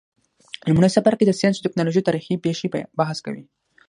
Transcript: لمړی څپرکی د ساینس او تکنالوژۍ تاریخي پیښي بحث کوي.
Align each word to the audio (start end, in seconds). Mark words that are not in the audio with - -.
لمړی 0.69 0.89
څپرکی 0.95 1.25
د 1.27 1.31
ساینس 1.39 1.55
او 1.57 1.65
تکنالوژۍ 1.65 2.01
تاریخي 2.07 2.33
پیښي 2.45 2.67
بحث 2.99 3.17
کوي. 3.25 3.43